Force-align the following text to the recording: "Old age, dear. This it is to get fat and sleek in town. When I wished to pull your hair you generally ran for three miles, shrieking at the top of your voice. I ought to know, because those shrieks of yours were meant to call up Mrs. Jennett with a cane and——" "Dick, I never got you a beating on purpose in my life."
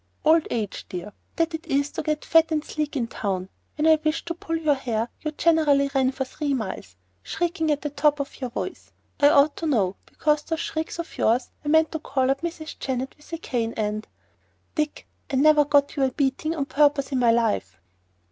"Old 0.25 0.47
age, 0.49 0.87
dear. 0.89 1.13
This 1.35 1.49
it 1.51 1.67
is 1.67 1.91
to 1.91 2.01
get 2.01 2.25
fat 2.25 2.51
and 2.51 2.65
sleek 2.65 2.95
in 2.95 3.05
town. 3.05 3.49
When 3.77 3.85
I 3.85 3.99
wished 4.03 4.25
to 4.25 4.33
pull 4.33 4.55
your 4.57 4.73
hair 4.73 5.09
you 5.21 5.29
generally 5.29 5.91
ran 5.93 6.09
for 6.11 6.25
three 6.25 6.55
miles, 6.55 6.95
shrieking 7.21 7.69
at 7.69 7.83
the 7.83 7.91
top 7.91 8.19
of 8.19 8.41
your 8.41 8.49
voice. 8.49 8.91
I 9.19 9.29
ought 9.29 9.55
to 9.57 9.67
know, 9.67 9.97
because 10.07 10.41
those 10.41 10.59
shrieks 10.59 10.97
of 10.97 11.19
yours 11.19 11.51
were 11.63 11.69
meant 11.69 11.91
to 11.91 11.99
call 11.99 12.31
up 12.31 12.41
Mrs. 12.41 12.79
Jennett 12.79 13.13
with 13.15 13.31
a 13.31 13.37
cane 13.37 13.75
and——" 13.77 14.07
"Dick, 14.73 15.05
I 15.31 15.35
never 15.35 15.65
got 15.65 15.95
you 15.95 16.01
a 16.03 16.09
beating 16.09 16.55
on 16.55 16.65
purpose 16.65 17.11
in 17.11 17.19
my 17.19 17.29
life." 17.29 17.77